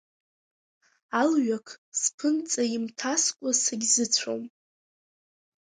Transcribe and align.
Алҩақ 1.21 1.67
сԥынҵа 2.01 2.63
имҭаскәа 2.75 3.51
сагьзыцәом. 3.61 4.43